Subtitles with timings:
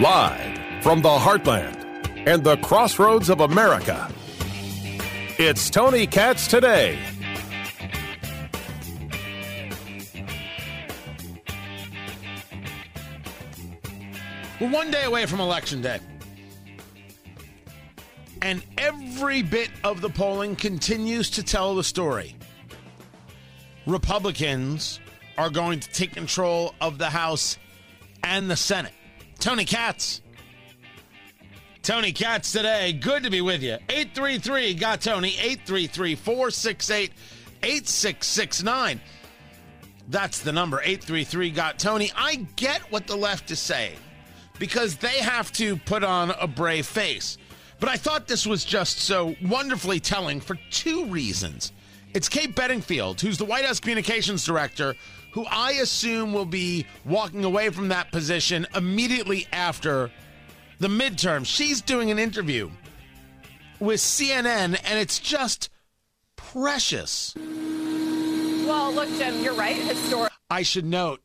[0.00, 1.74] Live from the heartland
[2.26, 4.12] and the crossroads of America,
[5.38, 6.98] it's Tony Katz today.
[14.60, 16.00] We're one day away from Election Day.
[18.42, 22.36] And every bit of the polling continues to tell the story.
[23.86, 25.00] Republicans
[25.38, 27.56] are going to take control of the House
[28.22, 28.92] and the Senate.
[29.46, 30.22] Tony Katz.
[31.80, 32.92] Tony Katz today.
[32.92, 33.74] Good to be with you.
[33.88, 35.28] 833 got Tony.
[35.38, 37.12] 833 468
[37.62, 39.00] 8669.
[40.08, 40.80] That's the number.
[40.80, 42.10] 833 got Tony.
[42.16, 43.98] I get what the left is saying
[44.58, 47.38] because they have to put on a brave face.
[47.78, 51.70] But I thought this was just so wonderfully telling for two reasons.
[52.14, 54.96] It's Kate Bedingfield, who's the White House Communications Director,
[55.36, 60.10] who I assume will be walking away from that position immediately after
[60.78, 61.44] the midterm.
[61.44, 62.70] She's doing an interview
[63.78, 65.68] with CNN, and it's just
[66.36, 67.34] precious.
[67.36, 69.76] Well, look, Jim, you're right.
[69.76, 70.32] Historic.
[70.48, 71.20] I should note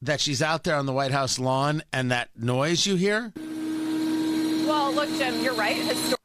[0.00, 4.94] that she's out there on the White House lawn, and that noise you hear, Well,
[4.94, 5.74] look, Jim, you're right.
[5.74, 6.20] Historic.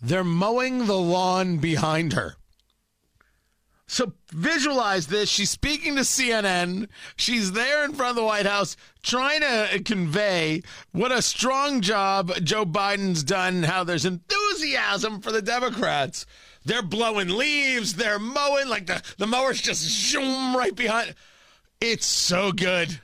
[0.00, 2.36] they're mowing the lawn behind her.
[3.88, 5.28] So visualize this.
[5.28, 6.88] She's speaking to CNN.
[7.16, 12.32] She's there in front of the White House trying to convey what a strong job
[12.42, 16.26] Joe Biden's done, how there's enthusiasm for the Democrats.
[16.64, 21.14] They're blowing leaves, they're mowing, like the, the mower's just zoom right behind.
[21.80, 23.00] It's so good.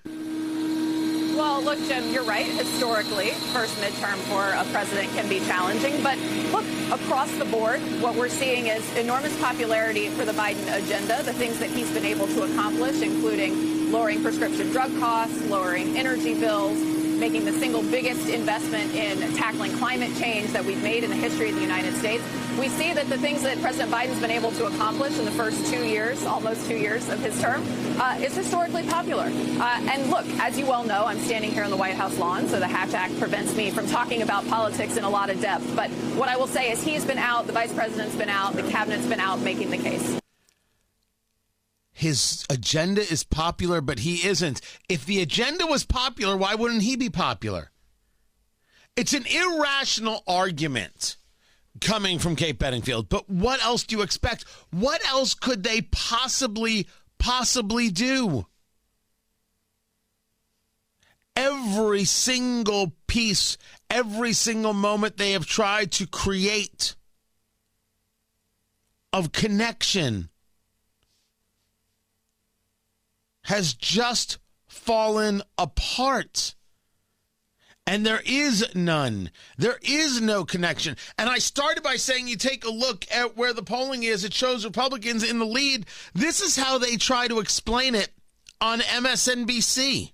[1.42, 2.46] Well, look, Jim, you're right.
[2.46, 6.00] Historically, first midterm for a president can be challenging.
[6.00, 6.16] But
[6.52, 11.32] look, across the board, what we're seeing is enormous popularity for the Biden agenda, the
[11.32, 16.78] things that he's been able to accomplish, including lowering prescription drug costs, lowering energy bills,
[17.22, 21.50] making the single biggest investment in tackling climate change that we've made in the history
[21.50, 22.20] of the United States.
[22.58, 25.72] We see that the things that President Biden's been able to accomplish in the first
[25.72, 27.64] two years, almost two years of his term,
[28.00, 29.26] uh, is historically popular.
[29.26, 32.48] Uh, and look, as you well know, I'm standing here on the White House lawn,
[32.48, 35.76] so the Hatch Act prevents me from talking about politics in a lot of depth.
[35.76, 38.64] But what I will say is he's been out, the vice president's been out, the
[38.64, 40.21] cabinet's been out making the case.
[42.02, 44.60] His agenda is popular, but he isn't.
[44.88, 47.70] If the agenda was popular, why wouldn't he be popular?
[48.96, 51.16] It's an irrational argument
[51.80, 54.42] coming from Kate Bedingfield, but what else do you expect?
[54.72, 58.46] What else could they possibly, possibly do?
[61.36, 63.56] Every single piece,
[63.88, 66.96] every single moment they have tried to create
[69.12, 70.30] of connection
[73.44, 76.54] has just fallen apart.
[77.86, 79.30] And there is none.
[79.58, 80.96] There is no connection.
[81.18, 84.32] And I started by saying you take a look at where the polling is, it
[84.32, 85.86] shows Republicans in the lead.
[86.14, 88.10] This is how they try to explain it
[88.60, 90.12] on MSNBC.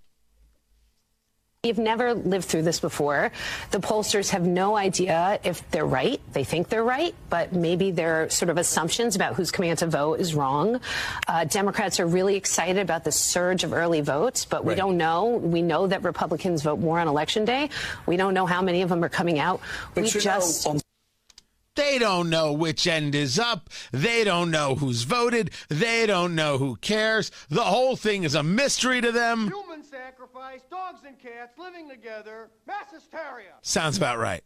[1.69, 3.31] You've never lived through this before.
[3.73, 6.19] The pollsters have no idea if they're right.
[6.33, 9.87] They think they're right, but maybe their sort of assumptions about who's coming out to
[9.87, 10.81] vote is wrong.
[11.27, 14.79] Uh, Democrats are really excited about the surge of early votes, but we Right.
[14.79, 15.27] don't know.
[15.27, 17.69] We know that Republicans vote more on election day.
[18.06, 19.61] We don't know how many of them are coming out.
[19.95, 23.69] we you know, just—they don't know which end is up.
[23.93, 25.50] They don't know who's voted.
[25.69, 27.31] They don't know who cares.
[27.50, 29.53] The whole thing is a mystery to them.
[29.91, 33.54] Sacrifice, dogs and cats living together, mass hysteria.
[33.62, 34.43] Sounds about right.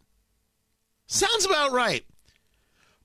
[1.07, 2.05] Sounds about right.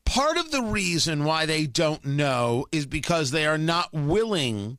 [0.06, 4.78] Part of the reason why they don't know is because they are not willing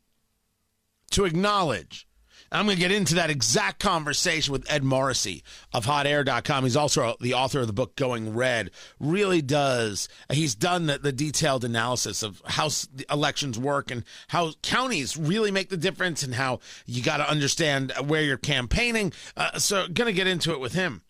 [1.11, 2.08] to acknowledge.
[2.51, 5.43] I'm going to get into that exact conversation with Ed Morrissey
[5.75, 6.65] of hotair.com.
[6.65, 8.71] He's also the author of the book Going Red.
[8.99, 10.09] Really does.
[10.31, 12.71] He's done the, the detailed analysis of how
[13.11, 17.93] elections work and how counties really make the difference and how you got to understand
[18.07, 19.13] where you're campaigning.
[19.37, 21.03] Uh, so, going to get into it with him.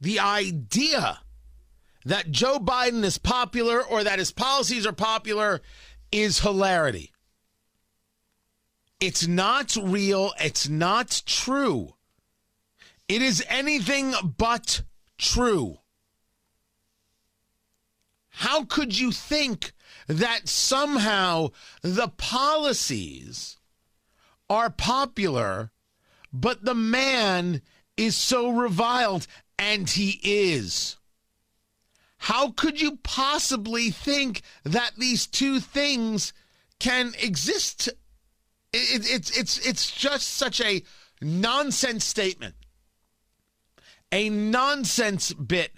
[0.00, 1.20] The idea
[2.04, 5.62] that Joe Biden is popular or that his policies are popular
[6.12, 7.12] is hilarity.
[9.00, 10.32] It's not real.
[10.40, 11.94] It's not true.
[13.08, 14.82] It is anything but
[15.18, 15.78] true.
[18.30, 19.72] How could you think
[20.08, 21.50] that somehow
[21.82, 23.58] the policies
[24.48, 25.72] are popular,
[26.32, 27.62] but the man
[27.96, 29.26] is so reviled?
[29.58, 30.96] And he is.
[32.18, 36.34] How could you possibly think that these two things
[36.78, 37.88] can exist?
[38.76, 40.82] It, it, it's it's it's just such a
[41.20, 42.54] nonsense statement.
[44.12, 45.72] a nonsense bit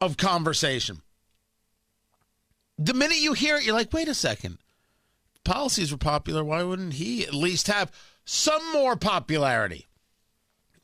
[0.00, 1.02] of conversation.
[2.78, 4.58] The minute you hear it, you're like, wait a second.
[5.44, 6.44] Policies were popular.
[6.44, 7.92] Why wouldn't he at least have
[8.24, 9.86] some more popularity?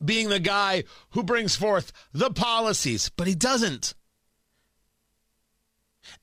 [0.04, 3.94] Being the guy who brings forth the policies, but he doesn't.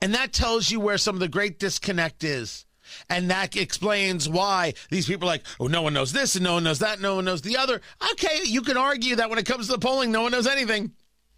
[0.01, 2.65] And that tells you where some of the great disconnect is.
[3.09, 6.55] And that explains why these people are like, oh, no one knows this and no
[6.55, 7.81] one knows that, no one knows the other.
[8.11, 10.91] Okay, you can argue that when it comes to the polling, no one knows anything.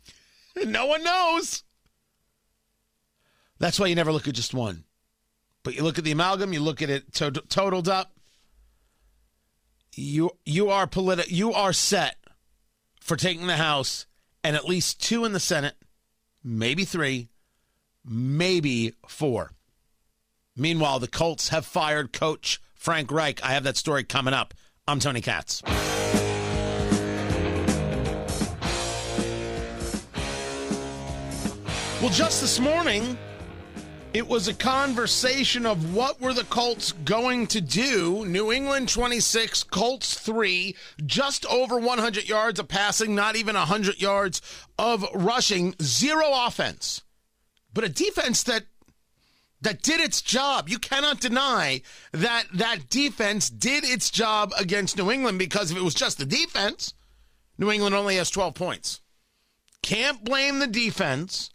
[0.66, 1.64] no one knows.
[3.60, 4.84] That's why you never look at just one.
[5.64, 8.12] But you look at the amalgam, you look at it to- totaled up.
[9.94, 12.18] You you are politi- you are set
[13.00, 14.06] for taking the House
[14.44, 15.76] and at least two in the Senate,
[16.44, 17.30] maybe three,
[18.04, 19.54] maybe four.
[20.58, 23.44] Meanwhile, the Colts have fired coach Frank Reich.
[23.44, 24.54] I have that story coming up.
[24.88, 25.62] I'm Tony Katz.
[32.02, 33.18] Well, just this morning,
[34.14, 38.26] it was a conversation of what were the Colts going to do.
[38.26, 40.76] New England 26, Colts 3,
[41.06, 44.42] just over 100 yards of passing, not even 100 yards
[44.80, 47.02] of rushing, zero offense.
[47.74, 48.66] But a defense that
[49.66, 50.70] that did its job.
[50.70, 51.82] You cannot deny
[52.12, 56.26] that that defense did its job against New England because if it was just the
[56.26, 56.94] defense,
[57.58, 59.02] New England only has 12 points.
[59.82, 61.50] Can't blame the defense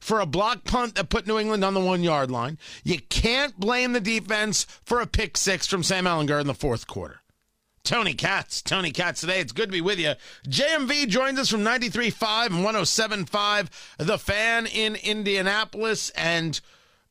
[0.00, 2.56] for a block punt that put New England on the one yard line.
[2.82, 6.86] You can't blame the defense for a pick six from Sam Ehlinger in the fourth
[6.86, 7.20] quarter.
[7.84, 9.40] Tony Katz, Tony Katz today.
[9.40, 10.14] It's good to be with you.
[10.48, 12.64] JMV joins us from 93.5 and
[13.28, 13.68] 107.5,
[13.98, 16.10] The Fan in Indianapolis.
[16.10, 16.58] And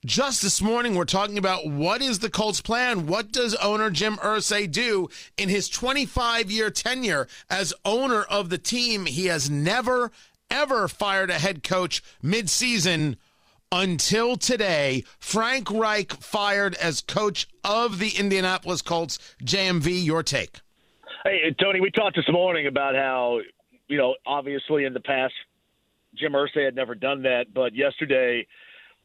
[0.05, 3.05] just this morning, we're talking about what is the Colts' plan?
[3.05, 8.57] What does owner Jim Irsay do in his 25 year tenure as owner of the
[8.57, 9.05] team?
[9.05, 10.11] He has never,
[10.49, 13.17] ever fired a head coach midseason
[13.71, 15.03] until today.
[15.19, 19.19] Frank Reich fired as coach of the Indianapolis Colts.
[19.43, 20.61] JMV, your take.
[21.25, 23.39] Hey, Tony, we talked this morning about how,
[23.89, 25.33] you know, obviously in the past,
[26.15, 28.47] Jim Irsay had never done that, but yesterday,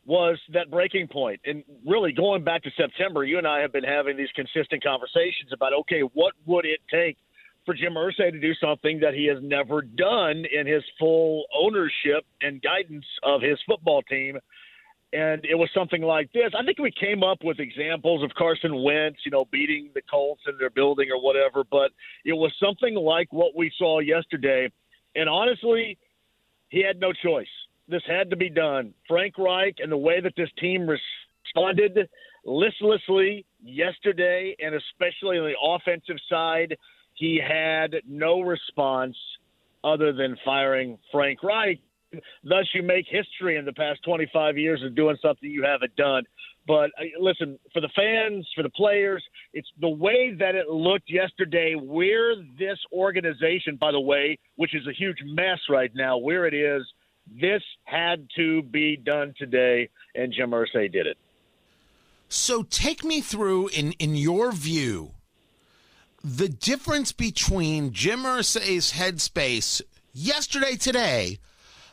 [0.06, 1.40] was that breaking point.
[1.44, 5.52] And really, going back to September, you and I have been having these consistent conversations
[5.52, 7.16] about okay, what would it take
[7.64, 12.24] for Jim Irsay to do something that he has never done in his full ownership
[12.42, 14.38] and guidance of his football team?
[15.12, 16.52] And it was something like this.
[16.58, 20.42] I think we came up with examples of Carson Wentz, you know, beating the Colts
[20.48, 21.92] in their building or whatever, but
[22.24, 24.68] it was something like what we saw yesterday.
[25.14, 25.96] And honestly,
[26.68, 27.46] he had no choice
[27.88, 28.94] this had to be done.
[29.08, 32.08] Frank Reich and the way that this team responded
[32.44, 36.76] listlessly yesterday, and especially on the offensive side,
[37.14, 39.16] he had no response
[39.82, 41.80] other than firing Frank Reich.
[42.44, 46.22] Thus, you make history in the past 25 years of doing something you haven't done.
[46.66, 49.22] But uh, listen, for the fans, for the players,
[49.52, 54.86] it's the way that it looked yesterday, where this organization, by the way, which is
[54.86, 56.82] a huge mess right now, where it is–
[57.26, 61.16] this had to be done today, and Jim Irsay did it.
[62.28, 65.12] So take me through, in, in your view,
[66.22, 71.38] the difference between Jim Irsay's headspace yesterday, today,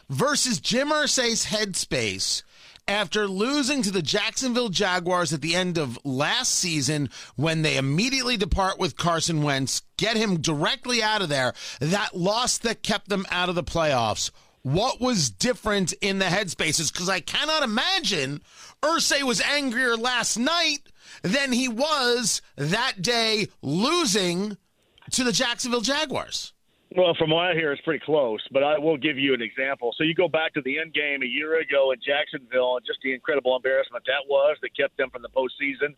[0.09, 2.43] versus Jim Irsay's headspace
[2.88, 8.38] after losing to the Jacksonville Jaguars at the end of last season when they immediately
[8.38, 13.25] depart with Carson Wentz, get him directly out of there, that loss that kept them
[13.29, 14.31] out of the playoffs
[14.63, 18.41] what was different in the headspaces because I cannot imagine
[18.81, 20.79] Irsay was angrier last night
[21.23, 24.57] than he was that day losing
[25.11, 26.53] to the Jacksonville Jaguars.
[26.95, 29.93] Well, from what I hear, it's pretty close, but I will give you an example.
[29.97, 32.99] So you go back to the end game a year ago in Jacksonville and just
[33.01, 35.95] the incredible embarrassment that was that kept them from the postseason.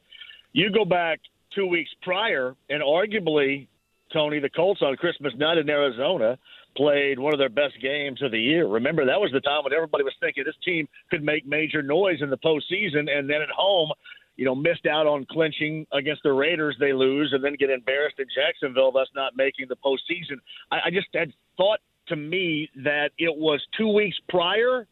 [0.51, 1.20] You go back
[1.55, 3.67] two weeks prior, and arguably,
[4.12, 6.38] Tony, the Colts on Christmas night in Arizona
[6.75, 8.68] played one of their best games of the year.
[8.68, 12.22] Remember, that was the time when everybody was thinking this team could make major noise
[12.22, 13.92] in the postseason, and then at home,
[14.36, 16.75] you know, missed out on clinching against the Raiders.
[16.80, 20.38] They lose and then get embarrassed in Jacksonville, thus not making the postseason.
[20.72, 24.88] I, I just had thought to me that it was two weeks prior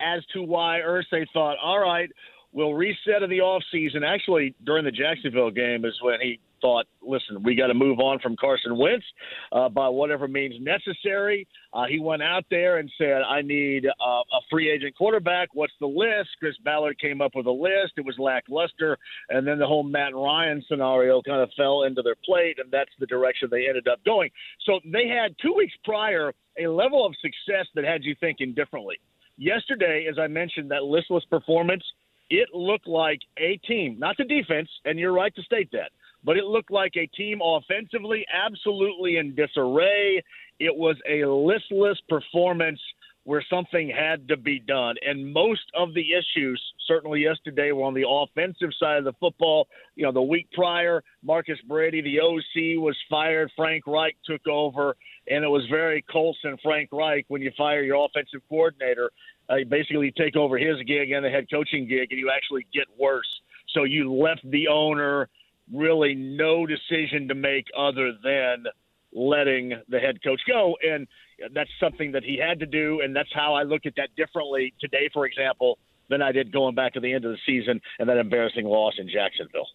[0.00, 2.10] as to why Irsay thought, all right,
[2.56, 4.02] We'll reset in the off season.
[4.02, 8.18] Actually, during the Jacksonville game is when he thought, listen, we got to move on
[8.18, 9.04] from Carson Wentz
[9.52, 11.46] uh, by whatever means necessary.
[11.74, 15.50] Uh, he went out there and said, I need uh, a free agent quarterback.
[15.52, 16.30] What's the list?
[16.38, 17.92] Chris Ballard came up with a list.
[17.98, 18.96] It was lackluster.
[19.28, 22.90] And then the whole Matt Ryan scenario kind of fell into their plate, and that's
[22.98, 24.30] the direction they ended up going.
[24.64, 28.96] So they had two weeks prior a level of success that had you thinking differently.
[29.36, 31.84] Yesterday, as I mentioned, that listless performance,
[32.30, 35.90] it looked like a team, not the defense, and you're right to state that
[36.26, 40.20] but it looked like a team offensively absolutely in disarray.
[40.58, 42.80] It was a listless performance
[43.22, 44.94] where something had to be done.
[45.04, 49.66] And most of the issues, certainly yesterday, were on the offensive side of the football.
[49.96, 53.50] You know, the week prior, Marcus Brady, the OC, was fired.
[53.56, 54.96] Frank Reich took over.
[55.28, 59.10] And it was very Colson, Frank Reich, when you fire your offensive coordinator,
[59.48, 62.84] uh, basically take over his gig and the head coaching gig, and you actually get
[62.98, 63.28] worse.
[63.74, 65.28] So you left the owner
[65.72, 68.64] really no decision to make other than
[69.12, 70.76] letting the head coach go.
[70.82, 71.06] And
[71.52, 73.00] that's something that he had to do.
[73.02, 76.74] And that's how I look at that differently today, for example, than I did going
[76.74, 79.68] back to the end of the season and that embarrassing loss in Jacksonville.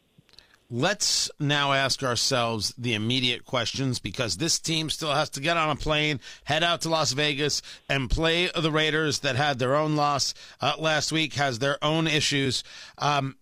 [0.74, 5.70] Let's now ask ourselves the immediate questions because this team still has to get on
[5.70, 9.98] a plane, head out to Las Vegas, and play the Raiders that had their own
[9.98, 12.64] loss uh, last week, has their own issues.
[12.98, 13.36] Um,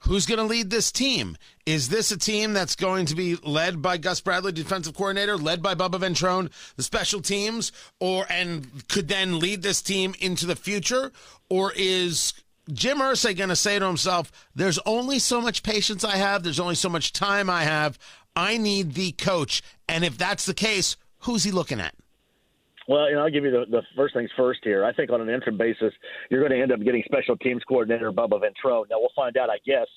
[0.00, 1.36] Who's going to lead this team?
[1.64, 5.62] Is this a team that's going to be led by Gus Bradley, defensive coordinator, led
[5.62, 10.54] by Bubba Ventrone, the special teams, or and could then lead this team into the
[10.54, 11.10] future?
[11.48, 12.34] Or is
[12.72, 16.42] Jim Irsay going to say to himself, "There's only so much patience I have.
[16.42, 17.98] There's only so much time I have.
[18.34, 21.94] I need the coach." And if that's the case, who's he looking at?
[22.88, 24.84] Well, you know, I'll give you the, the first things first here.
[24.84, 25.92] I think on an interim basis,
[26.30, 28.84] you're going to end up getting special teams coordinator Bubba Ventrone.
[28.90, 29.88] Now, we'll find out, I guess,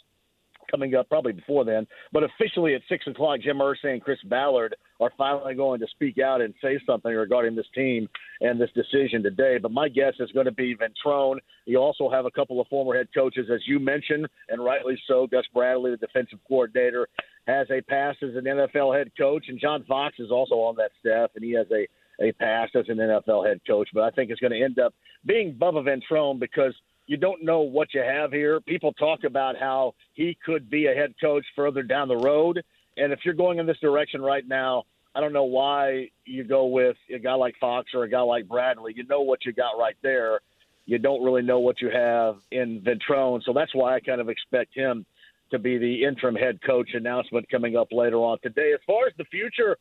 [0.70, 1.88] coming up probably before then.
[2.12, 6.18] But officially at 6 o'clock, Jim Irsay and Chris Ballard are finally going to speak
[6.20, 8.08] out and say something regarding this team
[8.42, 9.58] and this decision today.
[9.62, 11.38] But my guess is going to be Ventrone.
[11.66, 15.28] You also have a couple of former head coaches, as you mentioned, and rightly so.
[15.28, 17.08] Gus Bradley, the defensive coordinator,
[17.48, 20.92] has a pass as an NFL head coach, and John Fox is also on that
[21.00, 21.88] staff, and he has a–
[22.22, 24.94] a pass as an NFL head coach, but I think it's going to end up
[25.26, 26.74] being Bubba Ventrone because
[27.10, 28.62] you don't know what you have here.
[28.62, 32.64] People talk about how he could be a head coach further down the road,
[32.98, 34.84] and if you're going in this direction right now,
[35.16, 38.48] I don't know why you go with a guy like Fox or a guy like
[38.48, 38.94] Bradley.
[38.96, 40.42] You know what you got right there.
[40.86, 44.30] You don't really know what you have in Ventrone, so that's why I kind of
[44.30, 45.04] expect him
[45.50, 48.72] to be the interim head coach announcement coming up later on today.
[48.72, 49.78] As far as the future,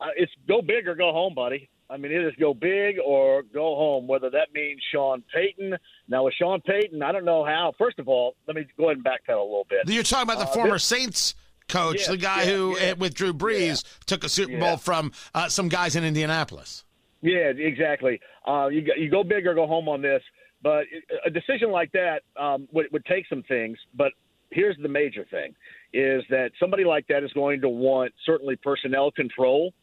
[0.00, 1.68] uh, it's go big or go home, buddy.
[1.90, 5.76] I mean, it is go big or go home, whether that means Sean Payton.
[6.08, 7.72] Now, with Sean Payton, I don't know how.
[7.76, 9.80] First of all, let me go ahead and backpedal a little bit.
[9.92, 11.34] You're talking about the uh, former this, Saints
[11.68, 14.76] coach, yes, the guy yeah, who, yeah, with Drew Brees, yeah, took a Super Bowl
[14.76, 16.84] from uh, some guys in Indianapolis.
[17.22, 18.20] Yeah, exactly.
[18.46, 20.22] Uh, you, go, you go big or go home on this.
[20.62, 20.84] But
[21.24, 23.78] a decision like that um, would, would take some things.
[23.94, 24.12] But
[24.50, 25.54] here's the major thing
[25.92, 29.72] is that somebody like that is going to want certainly personnel control–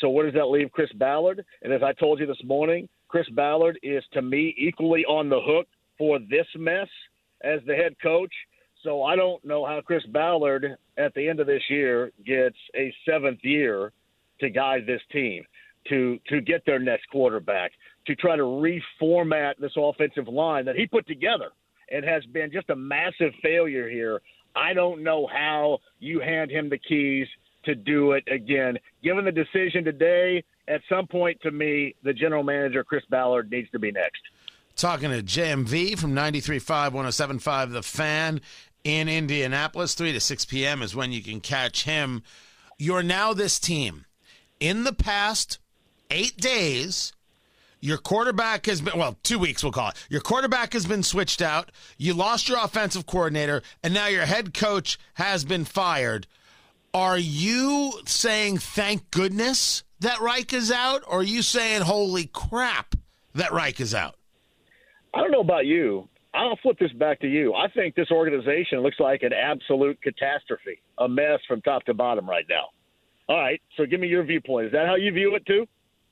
[0.00, 1.44] so where does that leave Chris Ballard?
[1.62, 5.40] And as I told you this morning, Chris Ballard is to me equally on the
[5.40, 6.88] hook for this mess
[7.42, 8.32] as the head coach.
[8.82, 12.92] So I don't know how Chris Ballard at the end of this year gets a
[13.08, 13.92] seventh year
[14.40, 15.44] to guide this team,
[15.88, 17.72] to to get their next quarterback,
[18.06, 21.50] to try to reformat this offensive line that he put together
[21.90, 24.20] and has been just a massive failure here.
[24.54, 27.28] I don't know how you hand him the keys
[27.66, 28.78] to do it again.
[29.02, 33.70] Given the decision today, at some point to me, the general manager, Chris Ballard, needs
[33.70, 34.22] to be next.
[34.74, 38.40] Talking to JMV from 93.5, 107.5, The Fan
[38.84, 39.94] in Indianapolis.
[39.94, 40.82] 3 to 6 p.m.
[40.82, 42.22] is when you can catch him.
[42.78, 44.04] You're now this team.
[44.60, 45.58] In the past
[46.10, 47.12] eight days,
[47.80, 50.06] your quarterback has been, well, two weeks we'll call it.
[50.08, 51.70] Your quarterback has been switched out.
[51.98, 56.26] You lost your offensive coordinator, and now your head coach has been fired.
[56.96, 62.94] Are you saying thank goodness that Reich is out, or are you saying holy crap
[63.34, 64.14] that Reich is out?
[65.12, 66.08] I don't know about you.
[66.32, 67.52] I'll flip this back to you.
[67.52, 72.26] I think this organization looks like an absolute catastrophe, a mess from top to bottom
[72.26, 72.68] right now.
[73.28, 74.68] All right, so give me your viewpoint.
[74.68, 75.66] Is that how you view it too?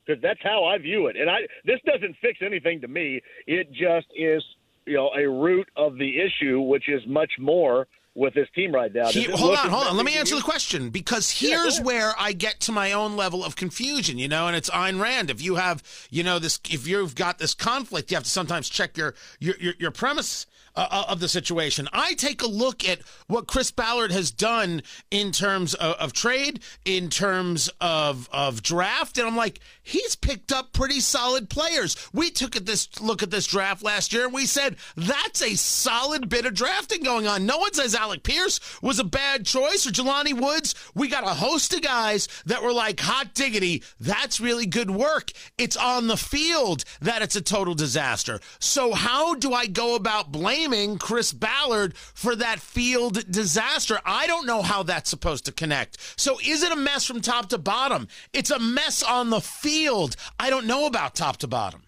[0.05, 1.15] Because that's how I view it.
[1.17, 3.23] And I this doesn't fix anything to me.
[3.47, 4.43] It just is,
[4.85, 8.93] you know, a root of the issue, which is much more with this team right
[8.93, 9.09] now.
[9.09, 9.97] He, hold on, hold on.
[9.97, 11.85] Let me answer the question because here's ahead.
[11.85, 15.29] where I get to my own level of confusion, you know, and it's Ayn Rand.
[15.29, 18.69] If you have, you know, this, if you've got this conflict, you have to sometimes
[18.69, 20.47] check your your your, your premise.
[20.77, 25.31] Uh, of the situation, I take a look at what Chris Ballard has done in
[25.31, 30.73] terms of, of trade, in terms of of draft, and I'm like, he's picked up
[30.73, 31.95] pretty solid players.
[32.11, 35.55] We took at this look at this draft last year, and we said that's a
[35.55, 37.45] solid bit of drafting going on.
[37.45, 40.75] No one says Alec Pierce was a bad choice or Jelani Woods.
[40.93, 43.81] We got a host of guys that were like hot diggity.
[44.01, 45.31] That's really good work.
[45.57, 48.41] It's on the field that it's a total disaster.
[48.59, 50.64] So how do I go about blaming
[50.97, 53.99] Chris Ballard for that field disaster?
[54.03, 55.97] I don't know how that's supposed to connect.
[56.19, 58.07] So is it a mess from top to bottom?
[58.33, 60.15] It's a mess on the field.
[60.39, 61.83] I don't know about top to bottom.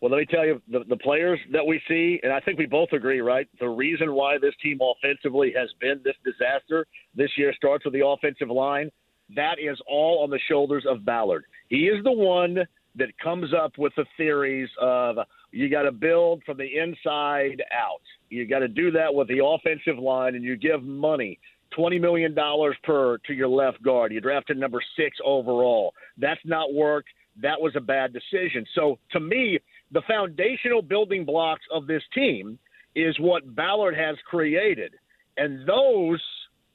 [0.00, 2.66] Well, let me tell you, the, the players that we see, and I think we
[2.66, 3.48] both agree, right?
[3.58, 8.06] The reason why this team offensively has been this disaster this year starts with the
[8.06, 8.90] offensive line.
[9.34, 11.44] That is all on the shoulders of Ballard.
[11.68, 12.58] He is the one
[12.94, 15.16] that comes up with the theories of
[15.50, 18.02] you got to build from the inside out.
[18.30, 21.38] You got to do that with the offensive line, and you give money.
[21.76, 22.34] $20 million
[22.82, 24.12] per to your left guard.
[24.12, 25.92] You drafted number six overall.
[26.16, 27.10] That's not worked.
[27.40, 28.64] That was a bad decision.
[28.74, 29.58] So, to me,
[29.92, 32.58] the foundational building blocks of this team
[32.94, 34.94] is what Ballard has created.
[35.36, 36.20] And those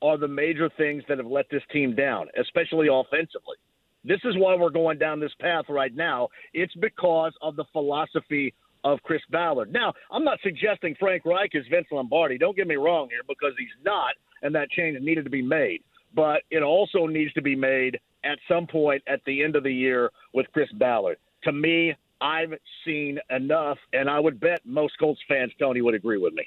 [0.01, 3.57] are the major things that have let this team down, especially offensively.
[4.05, 6.27] This is why we're going down this path right now.
[6.53, 8.53] It's because of the philosophy
[8.83, 9.71] of Chris Ballard.
[9.71, 12.37] Now, I'm not suggesting Frank Reich is Vince Lombardi.
[12.37, 15.83] Don't get me wrong here, because he's not, and that change needed to be made.
[16.15, 19.73] But it also needs to be made at some point at the end of the
[19.73, 21.17] year with Chris Ballard.
[21.43, 22.53] To me, I've
[22.85, 26.45] seen enough, and I would bet most Colts fans, Tony, would agree with me.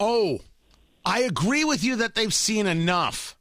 [0.00, 0.40] Oh,
[1.04, 3.36] I agree with you that they've seen enough.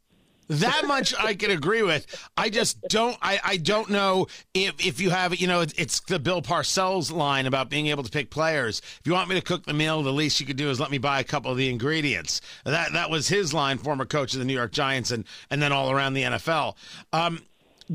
[0.48, 2.08] That much I can agree with.
[2.38, 3.18] I just don't.
[3.22, 7.12] I, I don't know if if you have you know it's, it's the Bill Parcells
[7.12, 8.82] line about being able to pick players.
[9.00, 10.90] If you want me to cook the meal, the least you could do is let
[10.90, 12.42] me buy a couple of the ingredients.
[12.64, 15.72] That that was his line, former coach of the New York Giants, and and then
[15.72, 16.76] all around the NFL.
[17.12, 17.42] Um,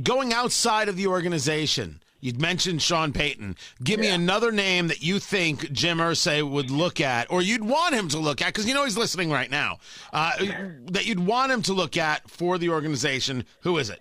[0.02, 2.00] going outside of the organization.
[2.23, 3.57] You'd mentioned Sean Payton.
[3.83, 7.97] Give me another name that you think Jim Irsay would look at, or you'd want
[7.97, 9.81] him to look at, because you know he's listening right now.
[10.12, 10.31] Uh,
[10.93, 13.45] that you'd want him to look at for the organization.
[13.62, 14.00] Who is it?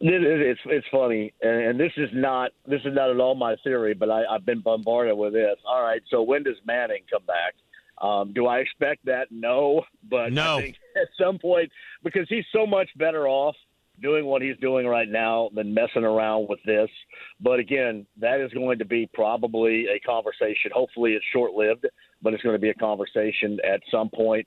[0.00, 3.34] It- it- It's it's funny, and, and this is not this is not at all
[3.34, 5.56] my theory, but I, I've been bombarded with this.
[5.66, 7.54] All right, so when does Manning come back?
[8.00, 9.26] Um, do I expect that?
[9.32, 10.58] No, but No.
[10.58, 11.72] I think at some point
[12.04, 13.56] because he's so much better off
[14.00, 16.88] doing what he's doing right now than messing around with this.
[17.40, 20.70] But again, that is going to be probably a conversation.
[20.72, 21.86] Hopefully, it's short lived,
[22.22, 24.46] but it's going to be a conversation at some point.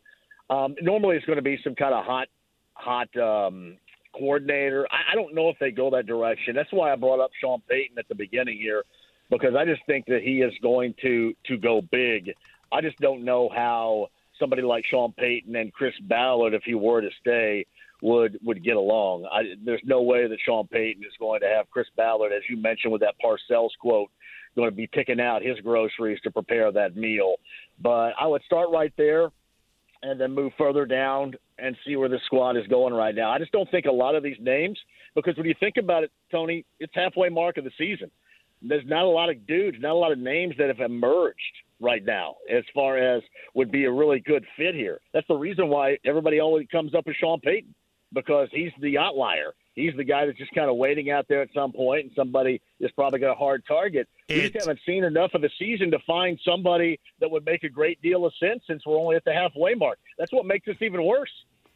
[0.50, 2.28] Um, normally, it's going to be some kind of hot,
[2.74, 3.78] hot um,
[4.14, 4.88] coordinator.
[4.92, 6.56] I, I don't know if they go that direction.
[6.56, 8.84] That's why I brought up Sean Payton at the beginning here,
[9.30, 12.34] because I just think that he is going to to go big.
[12.72, 14.08] I just don't know how
[14.40, 17.66] somebody like Sean Payton and Chris Ballard, if he were to stay,
[18.02, 19.26] would would get along.
[19.32, 22.58] I, there's no way that Sean Payton is going to have Chris Ballard, as you
[22.58, 24.10] mentioned with that Parcells quote,
[24.56, 27.36] going to be picking out his groceries to prepare that meal.
[27.82, 29.30] But I would start right there
[30.04, 33.30] and then move further down and see where the squad is going right now.
[33.30, 34.80] I just don't think a lot of these names,
[35.14, 38.10] because when you think about it, Tony, it's halfway mark of the season.
[38.64, 41.38] There's not a lot of dudes, not a lot of names that have emerged
[41.80, 43.22] right now as far as
[43.54, 45.00] would be a really good fit here.
[45.14, 47.74] That's the reason why everybody always comes up with Sean Payton
[48.14, 49.54] because he's the outlier.
[49.76, 52.62] He's the guy that's just kind of waiting out there at some point, and somebody
[52.80, 54.08] is probably got a hard target.
[54.28, 57.70] we just haven't seen enough of the season to find somebody that would make a
[57.70, 59.98] great deal of sense since we're only at the halfway mark.
[60.18, 61.32] That's what makes this even worse.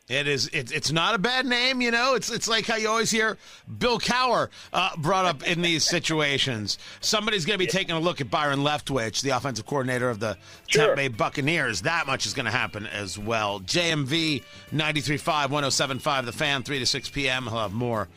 [0.08, 0.52] It is.
[0.54, 2.14] It's it's not a bad name, you know.
[2.14, 3.40] It's it's like how you always hear
[3.80, 6.78] Bill Cowher uh, brought up in these situations.
[7.02, 10.38] Somebody's going to be taking a look at Byron Leftwich, the offensive coordinator of the
[10.68, 10.84] Sure.
[10.86, 11.82] Tampa Bay Buccaneers.
[11.82, 13.62] That much is going to happen as well.
[13.62, 17.44] JMV 93.5, 107.5, The Fan, 3 to 6 p.m.
[17.46, 18.08] He'll have more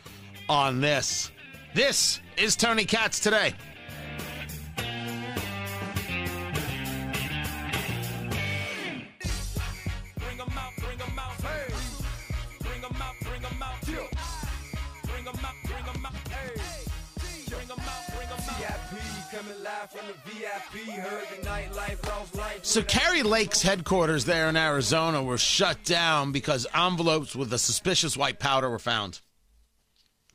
[0.47, 1.31] on this.
[1.73, 3.55] This is Tony Katz today.
[22.61, 28.17] So Kari Lake's headquarters there in Arizona were shut down because envelopes with the suspicious
[28.17, 29.21] white powder were found.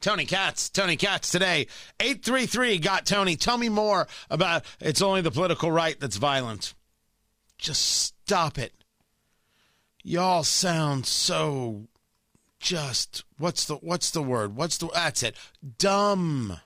[0.01, 1.67] Tony Katz, Tony Katz today.
[1.99, 3.37] 833 got Tony.
[3.37, 6.75] Tell me more about it's only the political right that's violent.
[7.57, 8.73] Just stop it.
[10.03, 11.89] Y'all sound so
[12.61, 14.57] just what's the what's the word?
[14.57, 15.37] What's the that's it.
[15.79, 16.59] Dumb.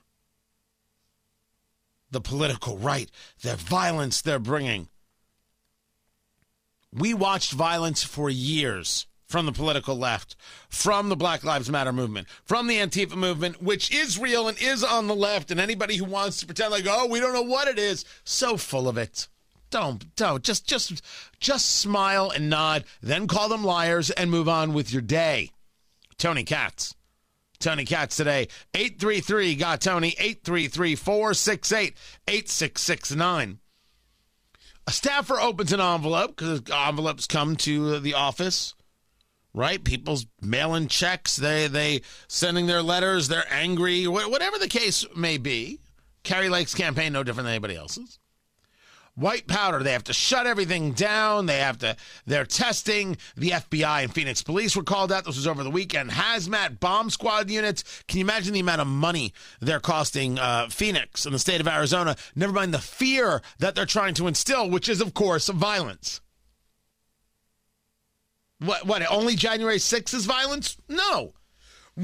[2.11, 3.09] The political right,
[3.41, 4.89] their violence they're bringing.
[6.91, 10.35] We watched violence for years from the political left,
[10.69, 14.83] from the Black Lives Matter movement, from the Antifa movement, which is real and is
[14.83, 15.51] on the left.
[15.51, 18.57] And anybody who wants to pretend like, oh, we don't know what it is, so
[18.57, 19.27] full of it.
[19.69, 21.03] Don't, don't, just, just,
[21.39, 25.51] just smile and nod, then call them liars and move on with your day.
[26.17, 26.95] Tony Katz.
[27.59, 28.47] Tony Katz today.
[28.73, 31.93] 833 got Tony, 833 468
[32.27, 33.59] 8669.
[34.87, 38.73] A staffer opens an envelope because envelopes come to the office,
[39.53, 39.83] right?
[39.83, 45.79] People's mailing checks, they they sending their letters, they're angry, whatever the case may be.
[46.23, 48.19] Kari Lake's campaign no different than anybody else's
[49.15, 49.83] white powder.
[49.83, 51.45] They have to shut everything down.
[51.45, 51.95] They have to,
[52.25, 53.17] they're testing.
[53.35, 55.25] The FBI and Phoenix police were called out.
[55.25, 56.11] This was over the weekend.
[56.11, 58.03] Hazmat bomb squad units.
[58.07, 61.67] Can you imagine the amount of money they're costing uh, Phoenix and the state of
[61.67, 62.15] Arizona?
[62.35, 66.21] Never mind the fear that they're trying to instill, which is, of course, violence.
[68.59, 70.77] What, what, only January 6th is violence?
[70.89, 71.33] No.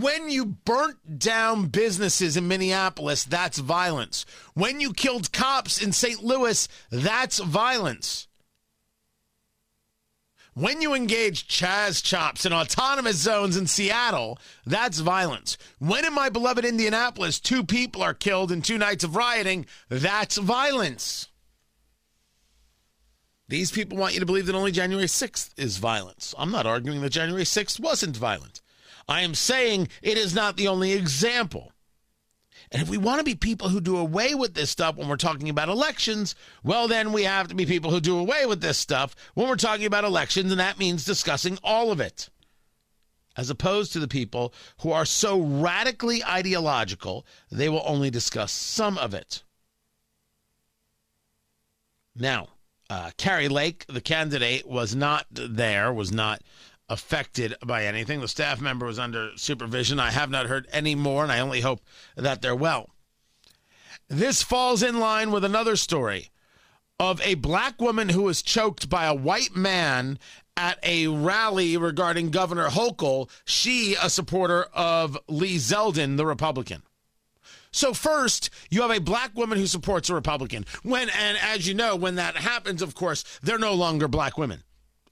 [0.02, 4.26] When you burnt down businesses in Minneapolis, that's violence.
[4.54, 6.22] When you killed cops in St.
[6.22, 8.28] Louis, that's violence.
[10.54, 15.58] When you engage Chaz chops in autonomous zones in Seattle, that's violence.
[15.80, 20.36] When in my beloved Indianapolis, two people are killed in two nights of rioting, that's
[20.36, 21.30] violence.
[23.48, 26.36] These people want you to believe that only January 6th is violence.
[26.38, 28.62] I'm not arguing that January 6th wasn't violent.
[29.08, 31.72] I am saying it is not the only example.
[32.72, 35.18] And if we want to be people who do away with this stuff when we're
[35.18, 38.78] talking about elections, well, then we have to be people who do away with this
[38.78, 42.30] stuff when we're talking about elections, and that means discussing all of it.
[43.38, 48.98] As opposed to the people who are so radically ideological, they will only discuss some
[48.98, 49.44] of it.
[52.16, 52.48] Now,
[52.90, 56.42] uh, Kari Lake, the candidate, was not there, was not
[56.90, 58.22] affected by anything.
[58.22, 60.00] The staff member was under supervision.
[60.00, 61.82] I have not heard any more, and I only hope
[62.16, 62.90] that they're well.
[64.08, 66.30] This falls in line with another story
[67.00, 70.20] of a black woman who was choked by a white man
[70.56, 76.84] at a rally regarding Governor Hochul, she a supporter of Lee Zeldin, the Republican.
[77.72, 80.66] So first, you have a black woman who supports a Republican.
[80.84, 84.64] When and as you know, when that happens, of course, they're no longer black women.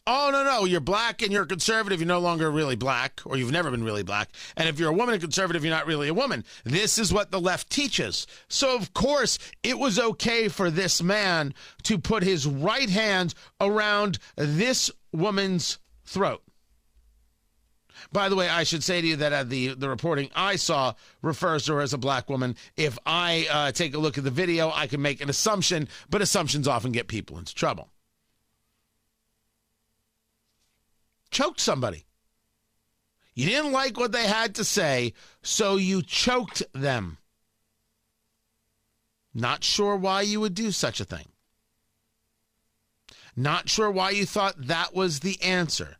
[0.05, 0.65] Oh, no, no.
[0.65, 2.01] You're black and you're a conservative.
[2.01, 4.29] You're no longer really black, or you've never been really black.
[4.57, 6.43] And if you're a woman and conservative, you're not really a woman.
[6.65, 8.27] This is what the left teaches.
[8.49, 14.19] So, of course, it was okay for this man to put his right hand around
[14.35, 16.43] this woman's throat.
[18.11, 20.95] By the way, I should say to you that uh, the, the reporting I saw
[21.21, 22.57] refers to her as a black woman.
[22.75, 26.21] If I uh, take a look at the video, I can make an assumption, but
[26.21, 27.92] assumptions often get people into trouble.
[31.33, 32.05] Choked somebody.
[33.35, 37.17] You didn't like what they had to say, so you choked them.
[39.33, 41.25] Not sure why you would do such a thing.
[43.35, 45.97] Not sure why you thought that was the answer.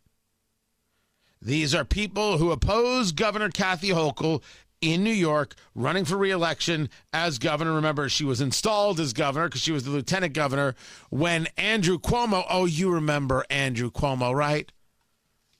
[1.42, 4.42] These are people who oppose Governor Kathy Hochul
[4.80, 7.72] in New York running for reelection as governor.
[7.72, 10.74] Remember, she was installed as governor because she was the lieutenant governor
[11.10, 14.70] when Andrew Cuomo, oh, you remember Andrew Cuomo, right?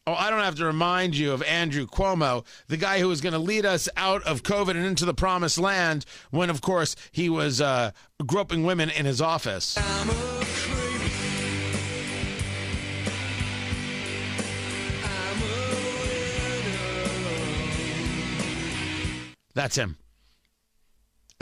[0.07, 3.33] Oh, I don't have to remind you of Andrew Cuomo, the guy who was going
[3.33, 7.31] to lead us out of COVID and into the promised land when, of course, he
[7.31, 7.91] was uh,
[8.27, 9.79] groping women in his office.
[19.55, 19.97] That's him.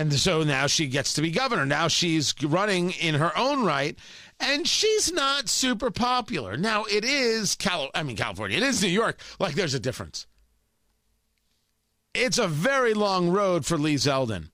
[0.02, 1.64] And so now she gets to be governor.
[1.64, 3.96] Now she's running in her own right
[4.40, 6.56] and she's not super popular.
[6.56, 8.56] Now it is Cal I mean California.
[8.56, 9.20] It is New York.
[9.38, 10.26] Like there's a difference.
[12.14, 14.48] It's a very long road for Lee Zeldin.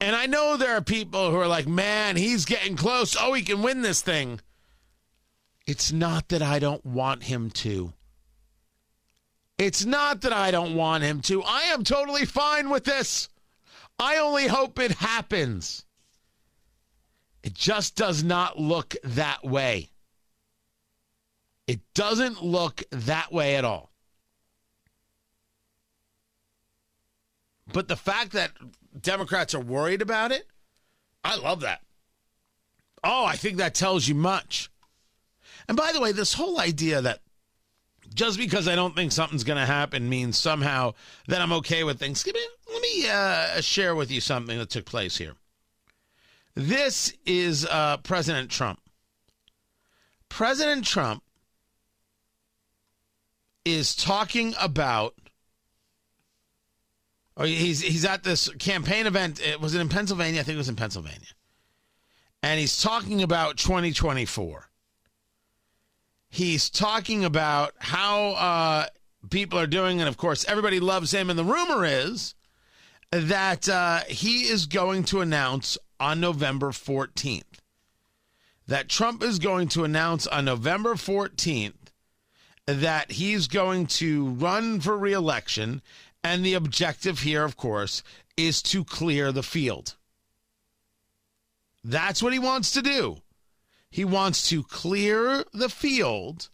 [0.00, 3.16] And I know there are people who are like, "Man, he's getting close.
[3.16, 4.40] Oh, he can win this thing."
[5.64, 7.92] It's not that I don't want him to.
[9.60, 11.42] It's not that I don't want him to.
[11.42, 13.28] I am totally fine with this.
[13.98, 15.84] I only hope it happens.
[17.42, 19.90] It just does not look that way.
[21.66, 23.92] It doesn't look that way at all.
[27.70, 28.52] But the fact that
[28.98, 30.46] Democrats are worried about it,
[31.22, 31.82] I love that.
[33.04, 34.70] Oh, I think that tells you much.
[35.68, 37.20] And by the way, this whole idea that
[38.14, 40.94] just because I don't think something's going to happen means somehow
[41.28, 42.26] that I'm okay with things.
[42.26, 45.34] Let me, uh, share with you something that took place here.
[46.54, 48.80] This is uh, President Trump.
[50.28, 51.22] President Trump
[53.64, 55.14] is talking about
[57.36, 59.40] or he's he's at this campaign event.
[59.40, 60.40] It was in Pennsylvania?
[60.40, 61.28] I think it was in Pennsylvania.
[62.42, 64.69] And he's talking about 2024.
[66.30, 68.86] He's talking about how uh,
[69.28, 71.28] people are doing, and of course, everybody loves him.
[71.28, 72.34] And the rumor is
[73.10, 77.42] that uh, he is going to announce on November 14th
[78.70, 81.74] that Trump is going to announce on November 14th
[82.66, 85.82] that he's going to run for reelection.
[86.22, 88.04] And the objective here, of course,
[88.36, 89.96] is to clear the field.
[91.82, 93.16] That's what he wants to do.
[93.90, 96.48] He wants to clear the field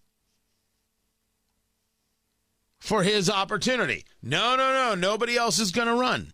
[2.79, 4.05] for his opportunity.
[4.22, 4.94] No, no, no.
[4.94, 6.33] Nobody else is going to run.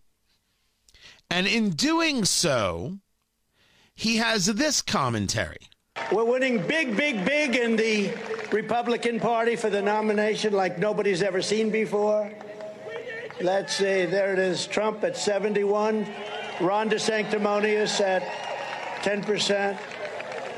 [1.31, 2.99] And in doing so,
[3.95, 5.69] he has this commentary.
[6.11, 8.13] We're winning big, big, big in the
[8.53, 12.33] Republican Party for the nomination like nobody's ever seen before.
[13.41, 16.07] Let's see, there it is Trump at 71,
[16.61, 18.23] Ron DeSanctimonious at
[19.03, 19.79] 10%,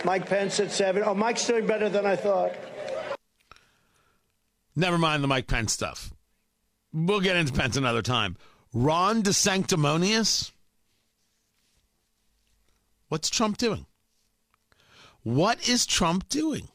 [0.05, 1.03] Mike Pence at 7.
[1.05, 2.53] Oh, Mike's doing better than I thought.
[4.77, 6.13] Never mind the Mike Pence stuff.
[6.93, 8.37] We'll get into Pence another time.
[8.73, 10.53] Ron DeSanctimonious?
[13.09, 13.87] What's Trump doing?
[15.23, 16.69] What is Trump doing?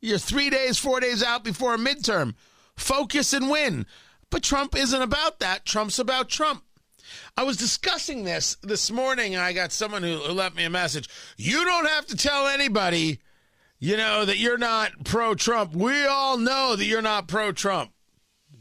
[0.00, 2.34] You're three days, four days out before a midterm.
[2.76, 3.86] Focus and win.
[4.30, 5.64] But Trump isn't about that.
[5.64, 6.64] Trump's about Trump.
[7.36, 10.70] I was discussing this this morning, and I got someone who, who left me a
[10.70, 11.08] message.
[11.36, 13.20] You don't have to tell anybody,
[13.78, 15.74] you know, that you're not pro Trump.
[15.74, 17.92] We all know that you're not pro Trump.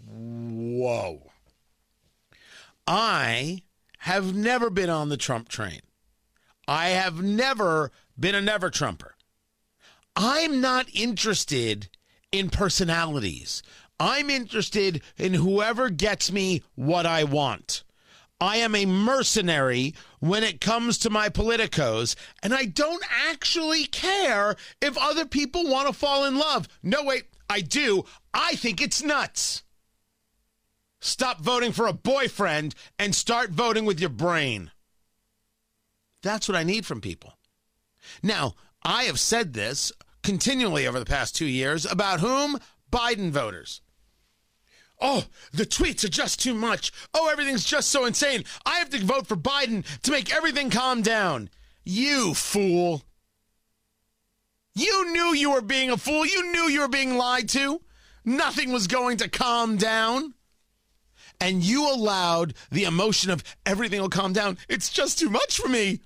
[0.05, 1.23] Whoa.
[2.85, 3.63] I
[3.99, 5.81] have never been on the Trump train.
[6.67, 9.15] I have never been a never Trumper.
[10.15, 11.89] I'm not interested
[12.31, 13.61] in personalities.
[13.99, 17.83] I'm interested in whoever gets me what I want.
[18.39, 24.55] I am a mercenary when it comes to my politicos, and I don't actually care
[24.81, 26.67] if other people want to fall in love.
[26.83, 28.05] No, wait, I do.
[28.33, 29.63] I think it's nuts.
[30.99, 34.71] Stop voting for a boyfriend and start voting with your brain.
[36.21, 37.37] That's what I need from people.
[38.21, 39.91] Now, I have said this
[40.23, 42.59] continually over the past two years about whom?
[42.91, 43.81] Biden voters.
[44.99, 46.91] Oh, the tweets are just too much.
[47.13, 48.43] Oh, everything's just so insane.
[48.65, 51.49] I have to vote for Biden to make everything calm down.
[51.83, 53.03] You fool.
[54.73, 56.25] You knew you were being a fool.
[56.25, 57.81] You knew you were being lied to.
[58.25, 60.33] Nothing was going to calm down.
[61.39, 64.57] And you allowed the emotion of everything will calm down.
[64.67, 66.01] It's just too much for me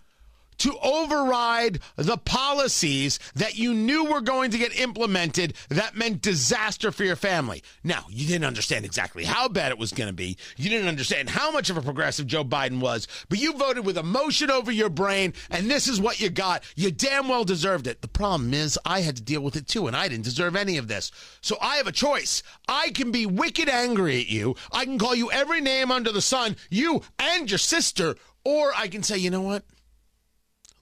[0.60, 6.92] to override the policies that you knew were going to get implemented that meant disaster
[6.92, 7.64] for your family.
[7.84, 10.38] Now, you didn't understand exactly how bad it was going to be.
[10.58, 13.98] You didn't understand how much of a progressive Joe Biden was, but you voted with
[13.98, 16.64] emotion over your brain, and this is what you got.
[16.76, 18.02] You damn well deserved it.
[18.02, 20.78] The problem is, I had to deal with it too, and I didn't deserve any
[20.78, 21.12] of this.
[21.42, 22.44] So I have a choice.
[22.68, 24.56] I can be wicked angry at you.
[24.72, 28.88] I can call you every name under the sun, you and your sister, or I
[28.88, 29.64] can say, you know what?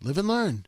[0.02, 0.66] Live and learn.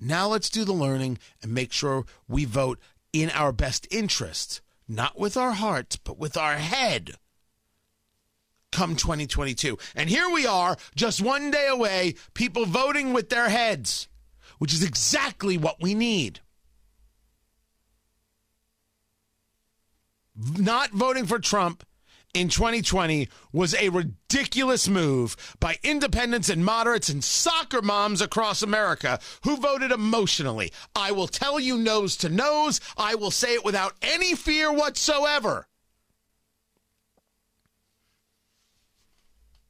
[0.00, 2.78] Now let's do the learning and make sure we vote
[3.12, 7.12] in our best interest, not with our hearts, but with our head.
[8.70, 9.78] Come 2022.
[9.96, 14.08] And here we are, just one day away, people voting with their heads,
[14.58, 16.40] which is exactly what we need.
[20.36, 21.84] Not voting for Trump
[22.34, 29.18] in 2020 was a ridiculous move by independents and moderates and soccer moms across America
[29.44, 30.72] who voted emotionally.
[30.94, 32.80] I will tell you nose to nose.
[32.96, 35.66] I will say it without any fear whatsoever.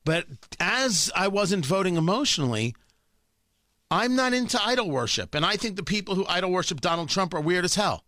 [0.05, 0.27] But
[0.59, 2.75] as I wasn't voting emotionally,
[3.91, 5.35] I'm not into idol worship.
[5.35, 8.05] And I think the people who idol worship Donald Trump are weird as hell.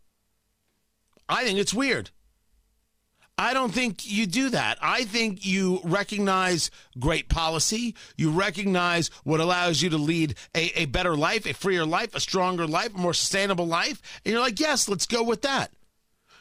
[1.28, 2.10] I think it's weird.
[3.42, 4.76] I don't think you do that.
[4.82, 7.94] I think you recognize great policy.
[8.14, 12.20] You recognize what allows you to lead a, a better life, a freer life, a
[12.20, 14.20] stronger life, a more sustainable life.
[14.26, 15.70] And you're like, yes, let's go with that.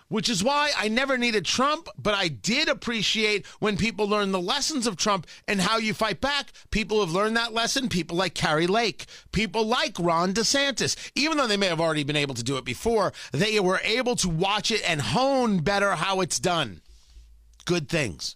[0.09, 4.41] which is why I never needed Trump, but I did appreciate when people learn the
[4.41, 6.51] lessons of Trump and how you fight back.
[6.71, 7.87] People have learned that lesson.
[7.89, 12.15] People like Kari Lake, people like Ron DeSantis, even though they may have already been
[12.15, 16.21] able to do it before, they were able to watch it and hone better how
[16.21, 16.81] it's done.
[17.69, 18.35] Good things.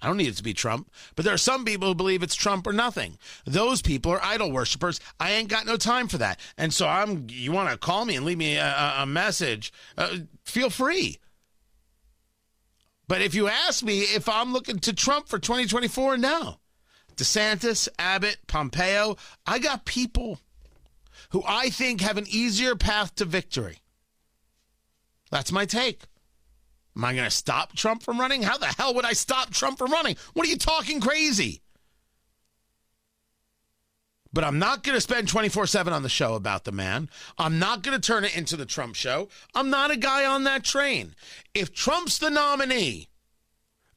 [0.00, 2.36] I don't need it to be Trump, but there are some people who believe it's
[2.36, 3.18] Trump or nothing.
[3.44, 5.00] Those people are idol worshippers.
[5.18, 6.38] I ain't got no time for that.
[6.56, 7.26] And so I'm.
[7.28, 9.72] You want to call me and leave me a, a message?
[9.98, 11.18] Uh, feel free.
[13.08, 16.60] But if you ask me if I'm looking to Trump for 2024, no.
[17.16, 20.38] DeSantis, Abbott, Pompeo, I got people
[21.30, 23.78] who I think have an easier path to victory.
[25.32, 26.02] That's my take.
[26.96, 28.42] Am I going to stop Trump from running?
[28.42, 30.16] How the hell would I stop Trump from running?
[30.32, 31.60] What are you talking crazy?
[34.32, 37.08] But I'm not going to spend 24 7 on the show about the man.
[37.38, 39.28] I'm not going to turn it into the Trump show.
[39.54, 41.14] I'm not a guy on that train.
[41.54, 43.08] If Trump's the nominee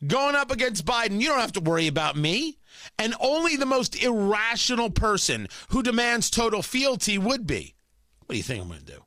[0.06, 2.60] going up against Biden, you don't have to worry about me.
[3.00, 7.74] And only the most irrational person who demands total fealty would be.
[8.26, 9.04] What do you think I'm going to do?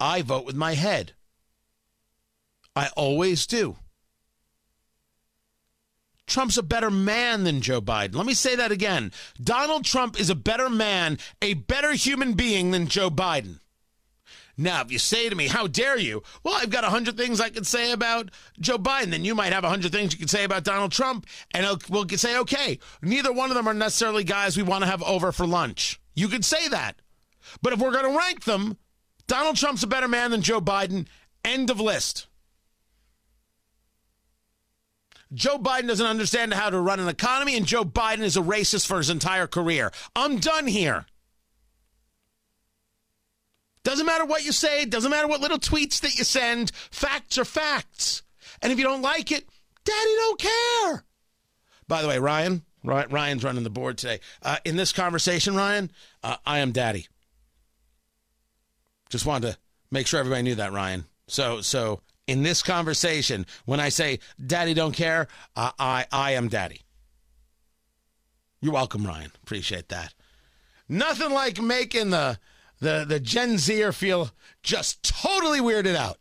[0.00, 1.12] I vote with my head.
[2.76, 3.76] I always do.
[6.26, 8.14] Trump's a better man than Joe Biden.
[8.14, 9.12] Let me say that again.
[9.42, 13.58] Donald Trump is a better man, a better human being than Joe Biden.
[14.56, 16.22] Now, if you say to me, how dare you?
[16.44, 19.10] Well, I've got 100 things I could say about Joe Biden.
[19.10, 21.26] Then you might have 100 things you could say about Donald Trump.
[21.52, 25.02] And we'll say, okay, neither one of them are necessarily guys we want to have
[25.02, 26.00] over for lunch.
[26.14, 26.96] You could say that.
[27.62, 28.78] But if we're going to rank them,
[29.26, 31.06] Donald Trump's a better man than Joe Biden.
[31.44, 32.28] End of list.
[35.34, 38.86] Joe Biden doesn't understand how to run an economy, and Joe Biden is a racist
[38.86, 39.90] for his entire career.
[40.14, 41.06] I'm done here.
[43.82, 47.44] Doesn't matter what you say, doesn't matter what little tweets that you send, facts are
[47.44, 48.22] facts.
[48.62, 49.46] And if you don't like it,
[49.84, 51.04] daddy don't care.
[51.86, 54.20] By the way, Ryan, Ryan's running the board today.
[54.42, 55.90] Uh, in this conversation, Ryan,
[56.22, 57.08] uh, I am daddy.
[59.10, 59.58] Just wanted to
[59.90, 61.04] make sure everybody knew that, Ryan.
[61.26, 66.48] So, so in this conversation, when I say daddy don't care, uh, I, I am
[66.48, 66.80] daddy.
[68.60, 69.30] You're welcome, Ryan.
[69.42, 70.14] Appreciate that.
[70.88, 72.38] Nothing like making the,
[72.80, 74.30] the, the Gen Zer feel
[74.62, 76.18] just totally weirded out.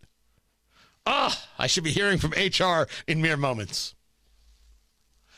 [1.06, 3.96] Ah, I should be hearing from HR in mere moments.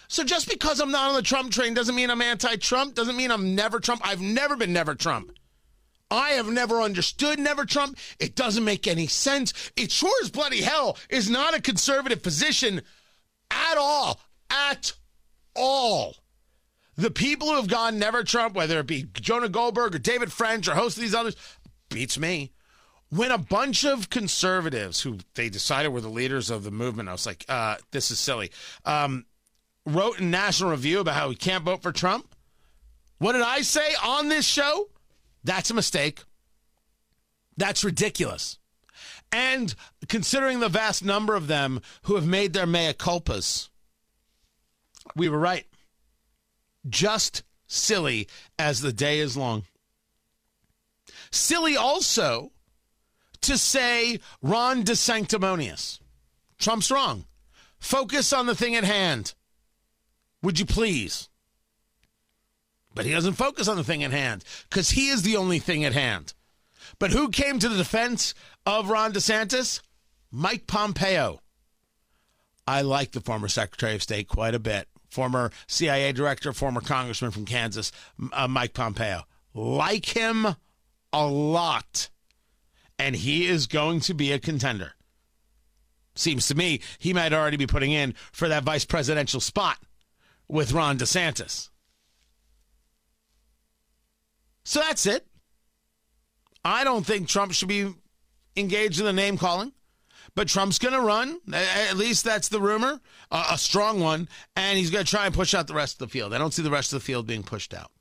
[0.07, 3.31] So just because I'm not on the Trump train doesn't mean I'm anti-Trump, doesn't mean
[3.31, 4.01] I'm never Trump.
[4.03, 5.31] I've never been never Trump.
[6.11, 7.97] I have never understood never Trump.
[8.19, 9.71] It doesn't make any sense.
[9.75, 12.81] It sure as bloody hell is not a conservative position
[13.49, 14.19] at all.
[14.49, 14.93] At
[15.55, 16.15] all.
[16.95, 20.67] The people who have gone never Trump, whether it be Jonah Goldberg or David French
[20.67, 21.35] or host of these others,
[21.89, 22.51] beats me.
[23.09, 27.11] When a bunch of conservatives who they decided were the leaders of the movement, I
[27.11, 28.51] was like, uh, this is silly,
[28.83, 29.25] um,
[29.85, 32.33] wrote in National Review about how we can't vote for Trump.
[33.19, 34.89] What did I say on this show?
[35.45, 36.23] That's a mistake.
[37.55, 38.57] That's ridiculous.
[39.31, 39.73] And
[40.09, 43.69] considering the vast number of them who have made their mea culpas,
[45.15, 45.65] we were right.
[46.89, 48.27] Just silly
[48.57, 49.63] as the day is long.
[51.31, 52.51] Silly also
[53.41, 55.99] to say Ron DeSanctimonious.
[56.57, 57.25] Trump's wrong.
[57.79, 59.35] Focus on the thing at hand.
[60.41, 61.29] Would you please?
[62.95, 65.83] But he doesn't focus on the thing at hand because he is the only thing
[65.83, 66.33] at hand.
[66.97, 68.33] But who came to the defense
[68.65, 69.81] of Ron DeSantis?
[70.31, 71.39] Mike Pompeo.
[72.67, 74.87] I like the former Secretary of State quite a bit.
[75.09, 77.91] Former CIA director, former congressman from Kansas,
[78.33, 79.23] uh, Mike Pompeo.
[79.53, 80.55] Like him
[81.13, 82.09] a lot.
[82.97, 84.93] And he is going to be a contender.
[86.15, 89.77] Seems to me he might already be putting in for that vice presidential spot
[90.47, 91.69] with Ron DeSantis.
[94.65, 95.25] So that's it.
[96.65, 97.93] I don't think Trump should be
[98.57, 99.71] engaged in the name calling,
[100.33, 101.39] but Trump's going to run.
[101.53, 102.99] At least that's the rumor,
[103.31, 106.11] a strong one, and he's going to try and push out the rest of the
[106.11, 106.33] field.
[106.33, 107.91] I don't see the rest of the field being pushed out.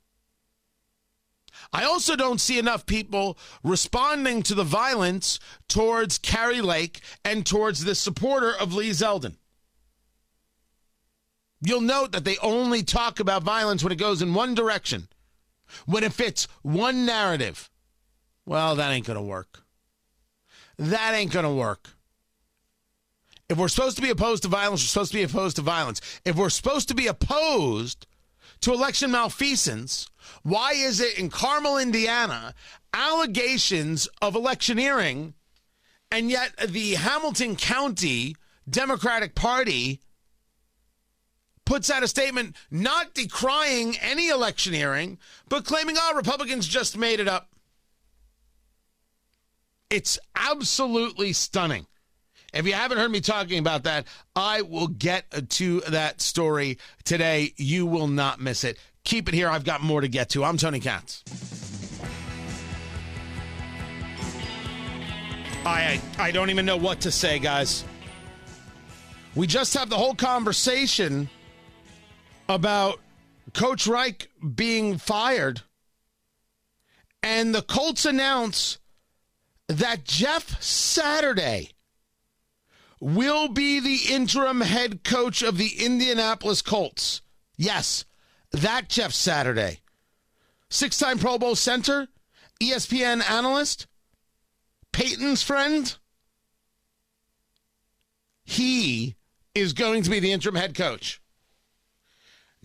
[1.71, 7.83] I also don't see enough people responding to the violence towards Kari Lake and towards
[7.83, 9.35] the supporter of Lee Zeldin.
[11.61, 15.07] You'll note that they only talk about violence when it goes in one direction
[15.85, 17.69] when it fits one narrative,
[18.45, 19.63] well, that ain't going to work.
[20.77, 21.89] That ain't going to work.
[23.47, 26.01] If we're supposed to be opposed to violence, we're supposed to be opposed to violence.
[26.25, 28.07] If we're supposed to be opposed
[28.61, 30.07] to election malfeasance,
[30.43, 32.53] why is it in Carmel, Indiana,
[32.93, 35.33] allegations of electioneering
[36.11, 38.35] And yet, the Hamilton County
[38.69, 39.99] Democratic Party
[41.65, 45.17] puts out a statement not decrying any electioneering,
[45.49, 47.49] but claiming, oh, Republicans just made it up.
[49.89, 51.85] It's absolutely stunning.
[52.53, 54.05] If you haven't heard me talking about that,
[54.35, 57.53] I will get to that story today.
[57.57, 58.77] You will not miss it.
[59.03, 59.49] Keep it here.
[59.49, 60.43] I've got more to get to.
[60.43, 61.23] I'm Tony Katz.
[65.65, 67.83] I, I don't even know what to say, guys.
[69.35, 71.29] We just have the whole conversation
[72.47, 72.99] about
[73.53, 75.61] Coach Reich being fired,
[77.23, 78.79] and the Colts announce
[79.67, 81.71] that Jeff Saturday
[82.99, 87.21] will be the interim head coach of the Indianapolis Colts.
[87.57, 88.05] Yes,
[88.51, 89.79] that Jeff Saturday.
[90.69, 92.07] Six time Pro Bowl center,
[92.61, 93.87] ESPN analyst,
[94.91, 95.95] Peyton's friend.
[98.43, 99.15] He
[99.53, 101.21] is going to be the interim head coach.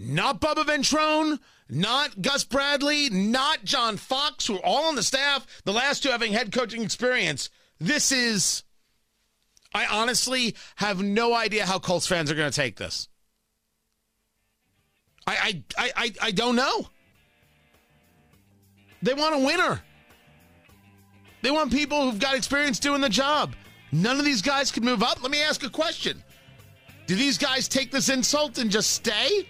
[0.02, 1.38] Not Bubba Ventrone,
[1.68, 6.08] not Gus Bradley, not John Fox, who are all on the staff, the last two
[6.08, 7.50] having head coaching experience.
[7.78, 8.62] This is,
[9.74, 13.08] I honestly have no idea how Colts fans are going to take this.
[15.26, 16.88] I, I, I, I don't know.
[19.02, 19.82] They want a winner.
[21.42, 23.54] They want people who've got experience doing the job.
[23.92, 25.22] None of these guys can move up.
[25.22, 26.24] Let me ask a question.
[27.06, 29.46] Do these guys take this insult and just stay?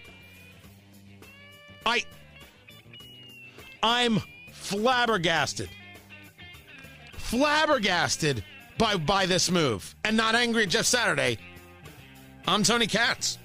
[1.87, 2.05] I
[3.83, 4.21] I'm
[4.53, 5.69] flabbergasted.
[7.17, 8.45] Flabbergasted
[8.79, 11.39] by by this move and not angry at Jeff Saturday.
[12.47, 13.39] I'm Tony Katz.